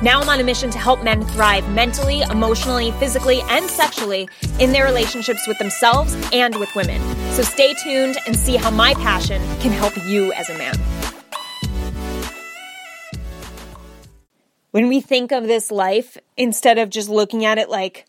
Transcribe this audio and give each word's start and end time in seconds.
Now 0.00 0.20
I'm 0.20 0.28
on 0.28 0.38
a 0.38 0.44
mission 0.44 0.70
to 0.70 0.78
help 0.78 1.02
men 1.02 1.24
thrive 1.24 1.68
mentally, 1.70 2.20
emotionally, 2.22 2.92
physically, 2.92 3.40
and 3.48 3.68
sexually 3.68 4.28
in 4.60 4.70
their 4.70 4.84
relationships 4.84 5.48
with 5.48 5.58
themselves 5.58 6.16
and 6.32 6.54
with 6.54 6.72
women. 6.76 7.00
So 7.32 7.42
stay 7.42 7.74
tuned 7.74 8.16
and 8.24 8.36
see 8.36 8.54
how 8.54 8.70
my 8.70 8.94
passion 8.94 9.42
can 9.58 9.72
help 9.72 9.96
you 10.06 10.32
as 10.34 10.50
a 10.50 10.56
man. 10.56 10.76
When 14.70 14.86
we 14.86 15.00
think 15.00 15.32
of 15.32 15.48
this 15.48 15.72
life, 15.72 16.16
instead 16.36 16.78
of 16.78 16.90
just 16.90 17.08
looking 17.08 17.44
at 17.44 17.58
it 17.58 17.68
like, 17.68 18.06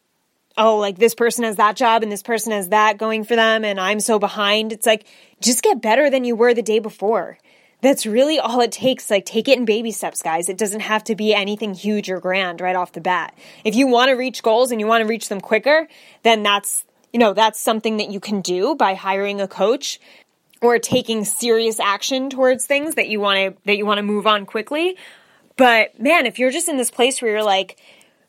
oh, 0.60 0.78
like 0.78 1.00
this 1.00 1.16
person 1.16 1.44
has 1.44 1.56
that 1.56 1.76
job 1.76 2.04
and 2.04 2.12
this 2.12 2.22
person 2.22 2.52
has 2.52 2.70
that 2.70 3.00
going 3.00 3.24
for 3.24 3.36
them 3.36 3.66
and 3.66 3.80
I'm 3.80 4.00
so 4.00 4.20
behind, 4.20 4.74
it's 4.74 4.86
like, 4.86 5.08
just 5.42 5.64
get 5.64 5.82
better 5.82 6.12
than 6.12 6.24
you 6.24 6.36
were 6.36 6.54
the 6.54 6.62
day 6.62 6.78
before 6.78 7.40
that's 7.82 8.06
really 8.06 8.40
all 8.40 8.62
it 8.62 8.72
takes. 8.72 9.10
Like, 9.10 9.26
take 9.26 9.48
it 9.48 9.58
in 9.58 9.66
baby 9.66 9.92
steps, 9.92 10.22
guys. 10.22 10.50
It 10.50 10.58
doesn't 10.58 10.82
have 10.82 11.04
to 11.06 11.16
be 11.16 11.34
anything 11.34 11.74
huge 11.74 12.10
or 12.10 12.20
grand 12.20 12.62
right 12.62 12.76
off 12.76 12.92
the 12.92 13.02
bat. 13.02 13.38
If 13.64 13.76
you 13.76 13.88
want 13.88 14.10
to 14.10 14.16
reach 14.16 14.44
goals 14.44 14.72
and 14.72 14.80
you 14.80 14.88
want 14.88 15.02
to 15.02 15.08
reach 15.08 15.30
them 15.30 15.42
quicker, 15.42 15.88
then 16.24 16.44
that's, 16.44 16.84
you 17.14 17.20
know, 17.20 17.34
that's 17.34 17.60
something 17.60 17.98
that 17.98 18.10
you 18.12 18.20
can 18.20 18.42
do 18.42 18.76
by 18.76 18.94
hiring 18.96 19.40
a 19.40 19.48
coach 19.48 20.00
or 20.62 20.78
taking 20.78 21.24
serious 21.24 21.80
action 21.80 22.30
towards 22.30 22.66
things 22.66 22.96
that 22.96 23.08
you 23.08 23.20
want 23.20 23.38
to, 23.56 23.62
that 23.66 23.78
you 23.78 23.86
want 23.86 23.98
to 23.98 24.04
move 24.04 24.28
on 24.28 24.46
quickly. 24.46 24.98
But 25.56 26.00
man, 26.00 26.26
if 26.26 26.38
you're 26.38 26.52
just 26.52 26.68
in 26.68 26.78
this 26.78 26.92
place 26.92 27.22
where 27.22 27.32
you're 27.32 27.44
like, 27.44 27.80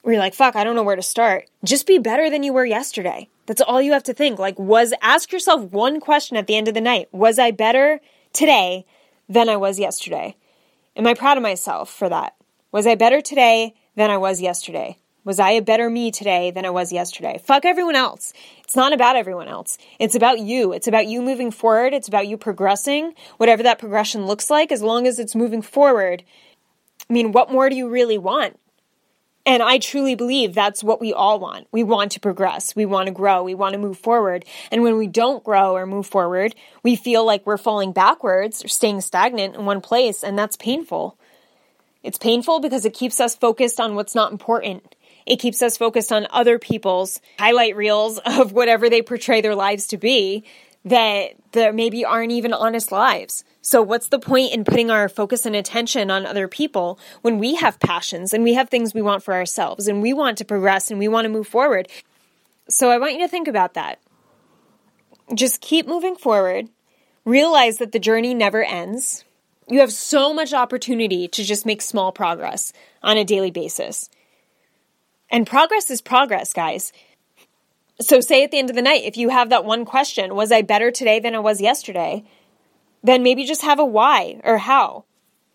where 0.02 0.14
you're 0.14 0.22
like, 0.22 0.34
fuck, 0.34 0.56
I 0.56 0.64
don't 0.64 0.76
know 0.76 0.82
where 0.82 0.96
to 0.96 1.02
start, 1.02 1.50
just 1.64 1.86
be 1.86 1.98
better 1.98 2.30
than 2.30 2.42
you 2.42 2.52
were 2.52 2.64
yesterday. 2.64 3.28
That's 3.46 3.60
all 3.60 3.82
you 3.82 3.92
have 3.92 4.04
to 4.04 4.14
think. 4.14 4.38
Like, 4.38 4.58
was, 4.58 4.94
ask 5.02 5.32
yourself 5.32 5.72
one 5.72 5.98
question 6.00 6.36
at 6.36 6.46
the 6.46 6.56
end 6.56 6.68
of 6.68 6.74
the 6.74 6.80
night. 6.80 7.08
Was 7.12 7.38
I 7.38 7.50
better 7.50 8.00
today 8.32 8.86
than 9.30 9.48
I 9.48 9.56
was 9.56 9.78
yesterday? 9.78 10.36
Am 10.96 11.06
I 11.06 11.14
proud 11.14 11.36
of 11.36 11.42
myself 11.42 11.88
for 11.88 12.08
that? 12.08 12.34
Was 12.72 12.86
I 12.86 12.96
better 12.96 13.20
today 13.20 13.74
than 13.94 14.10
I 14.10 14.18
was 14.18 14.42
yesterday? 14.42 14.98
Was 15.24 15.38
I 15.38 15.50
a 15.52 15.62
better 15.62 15.88
me 15.88 16.10
today 16.10 16.50
than 16.50 16.66
I 16.66 16.70
was 16.70 16.92
yesterday? 16.92 17.40
Fuck 17.44 17.64
everyone 17.64 17.94
else. 17.94 18.32
It's 18.64 18.74
not 18.74 18.92
about 18.92 19.14
everyone 19.14 19.46
else. 19.46 19.78
It's 20.00 20.16
about 20.16 20.40
you. 20.40 20.72
It's 20.72 20.88
about 20.88 21.06
you 21.06 21.22
moving 21.22 21.52
forward. 21.52 21.94
It's 21.94 22.08
about 22.08 22.26
you 22.26 22.36
progressing, 22.36 23.14
whatever 23.36 23.62
that 23.62 23.78
progression 23.78 24.26
looks 24.26 24.50
like, 24.50 24.72
as 24.72 24.82
long 24.82 25.06
as 25.06 25.18
it's 25.18 25.36
moving 25.36 25.62
forward. 25.62 26.24
I 27.08 27.12
mean, 27.12 27.30
what 27.30 27.52
more 27.52 27.70
do 27.70 27.76
you 27.76 27.88
really 27.88 28.18
want? 28.18 28.58
And 29.50 29.64
I 29.64 29.78
truly 29.78 30.14
believe 30.14 30.54
that's 30.54 30.84
what 30.84 31.00
we 31.00 31.12
all 31.12 31.40
want. 31.40 31.66
We 31.72 31.82
want 31.82 32.12
to 32.12 32.20
progress. 32.20 32.76
We 32.76 32.86
want 32.86 33.08
to 33.08 33.12
grow. 33.12 33.42
We 33.42 33.56
want 33.56 33.72
to 33.72 33.80
move 33.80 33.98
forward. 33.98 34.44
And 34.70 34.84
when 34.84 34.96
we 34.96 35.08
don't 35.08 35.42
grow 35.42 35.74
or 35.74 35.86
move 35.86 36.06
forward, 36.06 36.54
we 36.84 36.94
feel 36.94 37.24
like 37.26 37.44
we're 37.44 37.56
falling 37.56 37.90
backwards 37.90 38.64
or 38.64 38.68
staying 38.68 39.00
stagnant 39.00 39.56
in 39.56 39.64
one 39.64 39.80
place. 39.80 40.22
And 40.22 40.38
that's 40.38 40.54
painful. 40.54 41.18
It's 42.04 42.16
painful 42.16 42.60
because 42.60 42.84
it 42.84 42.94
keeps 42.94 43.18
us 43.18 43.34
focused 43.34 43.80
on 43.80 43.96
what's 43.96 44.14
not 44.14 44.30
important. 44.30 44.94
It 45.26 45.40
keeps 45.40 45.62
us 45.62 45.76
focused 45.76 46.12
on 46.12 46.28
other 46.30 46.60
people's 46.60 47.20
highlight 47.40 47.74
reels 47.74 48.18
of 48.24 48.52
whatever 48.52 48.88
they 48.88 49.02
portray 49.02 49.40
their 49.40 49.56
lives 49.56 49.88
to 49.88 49.96
be 49.96 50.44
that 50.84 51.32
there 51.52 51.72
maybe 51.72 52.04
aren't 52.04 52.32
even 52.32 52.52
honest 52.52 52.90
lives. 52.90 53.44
So 53.62 53.82
what's 53.82 54.08
the 54.08 54.18
point 54.18 54.52
in 54.52 54.64
putting 54.64 54.90
our 54.90 55.08
focus 55.08 55.44
and 55.44 55.54
attention 55.54 56.10
on 56.10 56.24
other 56.24 56.48
people 56.48 56.98
when 57.20 57.38
we 57.38 57.56
have 57.56 57.78
passions 57.78 58.32
and 58.32 58.42
we 58.42 58.54
have 58.54 58.70
things 58.70 58.94
we 58.94 59.02
want 59.02 59.22
for 59.22 59.34
ourselves 59.34 59.86
and 59.86 60.00
we 60.00 60.12
want 60.12 60.38
to 60.38 60.44
progress 60.44 60.90
and 60.90 60.98
we 60.98 61.08
want 61.08 61.26
to 61.26 61.30
move 61.30 61.46
forward? 61.46 61.88
So 62.68 62.90
I 62.90 62.98
want 62.98 63.12
you 63.12 63.18
to 63.20 63.28
think 63.28 63.48
about 63.48 63.74
that. 63.74 64.00
Just 65.34 65.60
keep 65.60 65.86
moving 65.86 66.16
forward. 66.16 66.68
Realize 67.24 67.76
that 67.78 67.92
the 67.92 67.98
journey 67.98 68.32
never 68.32 68.64
ends. 68.64 69.24
You 69.68 69.80
have 69.80 69.92
so 69.92 70.32
much 70.32 70.54
opportunity 70.54 71.28
to 71.28 71.44
just 71.44 71.66
make 71.66 71.82
small 71.82 72.10
progress 72.12 72.72
on 73.02 73.18
a 73.18 73.24
daily 73.24 73.50
basis. 73.50 74.08
And 75.30 75.46
progress 75.46 75.90
is 75.90 76.00
progress, 76.00 76.52
guys. 76.52 76.92
So 78.00 78.20
say 78.20 78.42
at 78.42 78.50
the 78.50 78.58
end 78.58 78.70
of 78.70 78.76
the 78.76 78.82
night, 78.82 79.04
if 79.04 79.18
you 79.18 79.28
have 79.28 79.50
that 79.50 79.64
one 79.64 79.84
question, 79.84 80.34
was 80.34 80.50
I 80.50 80.62
better 80.62 80.90
today 80.90 81.20
than 81.20 81.34
I 81.34 81.38
was 81.38 81.60
yesterday? 81.60 82.24
Then 83.02 83.22
maybe 83.22 83.44
just 83.44 83.62
have 83.62 83.78
a 83.78 83.84
why 83.84 84.40
or 84.42 84.58
how. 84.58 85.04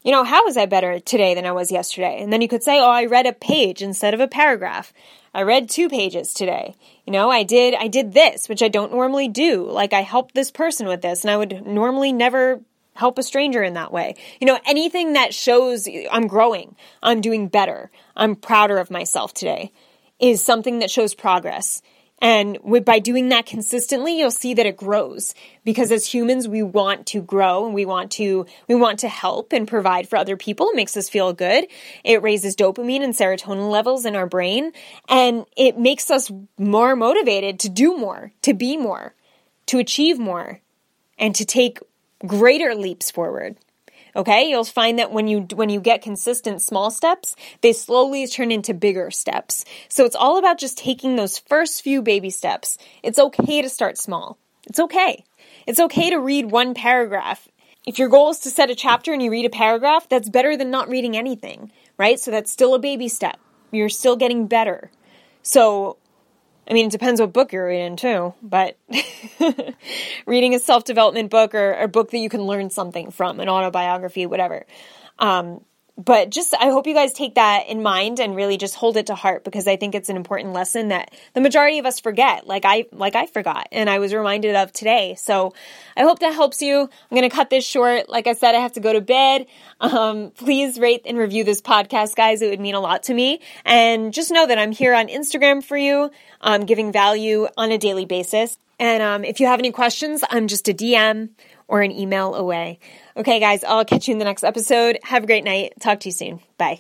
You 0.04 0.12
know, 0.12 0.24
how 0.24 0.46
was 0.46 0.56
I 0.56 0.68
better 0.68 1.00
today 1.00 1.34
than 1.34 1.48
I 1.48 1.52
was 1.52 1.72
yesterday? 1.72 2.22
And 2.22 2.32
then 2.32 2.44
you 2.44 2.48
could 2.48 2.62
say, 2.62 2.80
oh, 2.80 2.92
I 2.92 3.06
read 3.06 3.26
a 3.26 3.34
page 3.34 3.82
instead 3.82 4.14
of 4.14 4.20
a 4.20 4.28
paragraph. 4.28 4.94
I 5.34 5.42
read 5.42 5.68
two 5.68 5.90
pages 5.90 6.36
today. 6.36 6.76
You 7.08 7.14
know, 7.14 7.32
I 7.32 7.42
did, 7.42 7.74
I 7.74 7.88
did 7.88 8.14
this, 8.14 8.48
which 8.48 8.62
I 8.62 8.68
don't 8.68 8.92
normally 8.92 9.28
do. 9.28 9.68
Like 9.68 9.94
I 9.94 10.02
helped 10.02 10.36
this 10.36 10.52
person 10.52 10.88
with 10.88 11.02
this 11.02 11.24
and 11.24 11.32
I 11.32 11.38
would 11.38 11.66
normally 11.66 12.14
never 12.14 12.62
help 12.94 13.18
a 13.18 13.24
stranger 13.24 13.64
in 13.64 13.74
that 13.74 13.92
way. 13.92 14.16
You 14.40 14.46
know, 14.46 14.60
anything 14.68 15.14
that 15.14 15.34
shows 15.34 15.88
I'm 16.12 16.28
growing, 16.28 16.76
I'm 17.02 17.22
doing 17.22 17.48
better, 17.48 17.90
I'm 18.16 18.36
prouder 18.36 18.78
of 18.78 18.92
myself 18.92 19.34
today 19.34 19.72
is 20.20 20.44
something 20.44 20.80
that 20.80 20.92
shows 20.92 21.14
progress. 21.14 21.82
And 22.22 22.58
by 22.86 23.00
doing 23.00 23.30
that 23.30 23.46
consistently, 23.46 24.18
you'll 24.18 24.32
see 24.32 24.54
that 24.54 24.66
it 24.66 24.78
grows 24.78 25.36
because 25.64 25.92
as 25.92 26.06
humans, 26.06 26.48
we 26.48 26.64
want 26.64 27.08
to 27.08 27.22
grow 27.22 27.66
and 27.66 27.76
we 27.76 27.86
want 27.86 28.12
to, 28.14 28.46
we 28.68 28.76
want 28.76 29.00
to 29.00 29.10
help 29.10 29.52
and 29.52 29.68
provide 29.68 30.08
for 30.08 30.16
other 30.16 30.38
people. 30.38 30.70
It 30.70 30.76
makes 30.76 30.96
us 30.96 31.10
feel 31.10 31.34
good. 31.34 31.68
It 32.04 32.24
raises 32.24 32.56
dopamine 32.56 33.04
and 33.04 33.14
serotonin 33.14 33.70
levels 33.70 34.06
in 34.06 34.16
our 34.16 34.28
brain 34.28 34.72
and 35.10 35.46
it 35.58 35.78
makes 35.78 36.10
us 36.10 36.32
more 36.58 36.96
motivated 36.96 37.60
to 37.62 37.70
do 37.70 37.98
more, 37.98 38.32
to 38.44 38.54
be 38.54 38.78
more, 38.78 39.14
to 39.68 39.80
achieve 39.80 40.18
more 40.18 40.62
and 41.20 41.36
to 41.36 41.46
take 41.46 41.80
greater 42.26 42.74
leaps 42.76 43.12
forward. 43.12 43.58
Okay? 44.16 44.50
You'll 44.50 44.64
find 44.64 45.00
that 45.00 45.12
when 45.12 45.28
you 45.28 45.42
when 45.54 45.70
you 45.70 45.80
get 45.80 46.02
consistent 46.02 46.62
small 46.62 46.92
steps, 46.92 47.36
they 47.62 47.74
slowly 47.74 48.28
turn 48.28 48.52
into 48.52 48.74
bigger 48.74 49.12
steps. 49.12 49.66
So 49.90 50.06
it's 50.06 50.16
all 50.16 50.38
about 50.38 50.60
just 50.60 50.78
taking 50.78 51.16
those 51.16 51.40
first 51.40 51.82
few 51.82 52.02
baby 52.02 52.30
steps. 52.30 52.78
It's 53.04 53.20
okay 53.20 53.62
to 53.62 53.70
start 53.70 53.98
small. 53.98 54.38
It's 54.68 54.80
okay. 54.80 55.24
It's 55.68 55.80
okay 55.80 56.10
to 56.10 56.18
read 56.18 56.52
one 56.52 56.74
paragraph. 56.74 57.48
If 57.86 58.00
your 58.00 58.10
goal 58.10 58.32
is 58.32 58.40
to 58.40 58.50
set 58.50 58.72
a 58.72 58.76
chapter 58.76 59.14
and 59.14 59.22
you 59.22 59.30
read 59.30 59.46
a 59.46 59.50
paragraph, 59.50 60.10
that's 60.10 60.30
better 60.30 60.58
than 60.58 60.72
not 60.72 60.90
reading 60.90 61.16
anything, 61.16 61.72
right? 61.98 62.20
So 62.20 62.32
that's 62.32 62.52
still 62.52 62.74
a 62.74 62.80
baby 62.80 63.08
step. 63.08 63.40
You're 63.72 63.90
still 63.90 64.16
getting 64.16 64.48
better. 64.48 64.90
So 65.44 65.98
I 66.68 66.74
mean, 66.74 66.88
it 66.88 66.92
depends 66.92 67.22
what 67.22 67.32
book 67.32 67.54
you're 67.54 67.68
reading 67.68 67.96
too, 67.96 68.34
but 68.42 68.78
reading 70.26 70.56
a 70.56 70.60
self 70.60 70.84
development 70.84 71.30
book 71.30 71.54
or 71.54 71.74
a 71.74 71.88
book 71.88 72.12
that 72.12 72.18
you 72.18 72.30
can 72.30 72.44
learn 72.44 72.70
something 72.70 73.12
from, 73.12 73.40
an 73.40 73.50
autobiography, 73.50 74.26
whatever. 74.26 74.66
Um, 75.20 75.62
but 75.98 76.30
just 76.30 76.54
I 76.54 76.66
hope 76.66 76.88
you 76.88 76.94
guys 76.94 77.14
take 77.14 77.36
that 77.36 77.68
in 77.68 77.82
mind 77.82 78.20
and 78.20 78.36
really 78.36 78.58
just 78.58 78.76
hold 78.76 78.98
it 78.98 79.08
to 79.08 79.16
heart 79.16 79.44
because 79.44 79.68
I 79.68 79.78
think 79.78 79.96
it's 79.96 80.10
an 80.10 80.18
important 80.18 80.54
lesson 80.54 80.90
that 80.90 81.14
the 81.34 81.42
majority 81.42 81.80
of 81.80 81.86
us 81.86 82.00
forget. 82.00 82.46
Like 82.46 82.66
I 82.66 82.86
like 82.92 83.16
I 83.16 83.28
forgot 83.28 83.68
and 83.72 83.90
I 83.90 84.00
was 84.00 84.14
reminded 84.14 84.56
of 84.56 84.74
today. 84.74 85.16
So 85.16 85.54
I 85.96 86.04
hope 86.04 86.20
that 86.20 86.34
helps 86.34 86.62
you. 86.62 86.82
I'm 86.82 86.90
going 87.10 87.30
to 87.30 87.34
cut 87.34 87.50
this 87.50 87.66
short. 87.66 88.10
Like 88.10 88.28
I 88.28 88.34
said, 88.34 88.56
I 88.56 88.60
have 88.60 88.74
to 88.74 88.82
go 88.82 88.92
to 88.92 89.02
bed. 89.02 89.46
Um, 89.80 90.32
please 90.32 90.80
rate 90.80 91.04
and 91.06 91.18
review 91.18 91.44
this 91.44 91.62
podcast, 91.62 92.16
guys. 92.16 92.42
It 92.42 92.50
would 92.50 92.60
mean 92.60 92.76
a 92.76 92.82
lot 92.82 93.04
to 93.04 93.14
me. 93.14 93.40
And 93.64 94.14
just 94.14 94.32
know 94.32 94.46
that 94.48 94.58
I'm 94.58 94.72
here 94.72 94.94
on 94.94 95.08
Instagram 95.08 95.64
for 95.64 95.78
you, 95.78 96.12
um, 96.42 96.66
giving 96.66 96.92
value 96.92 97.48
on 97.58 97.72
a 97.72 97.78
daily 97.78 98.06
basis. 98.06 98.58
And 98.80 99.02
um, 99.02 99.24
if 99.24 99.40
you 99.40 99.48
have 99.48 99.60
any 99.60 99.72
questions, 99.72 100.24
I'm 100.30 100.48
just 100.48 100.68
a 100.68 100.74
DM 100.74 101.30
or 101.68 101.82
an 101.82 101.92
email 101.92 102.36
away. 102.36 102.80
Okay, 103.18 103.40
guys, 103.40 103.64
I'll 103.64 103.86
catch 103.86 104.08
you 104.08 104.14
in 104.14 104.20
the 104.20 104.26
next 104.26 104.44
episode. 104.44 105.00
Have 105.04 105.24
a 105.24 105.28
great 105.28 105.44
night. 105.44 105.74
Talk 105.80 106.02
to 106.02 106.10
you 106.10 106.14
soon. 106.14 106.40
Bye. 106.58 106.80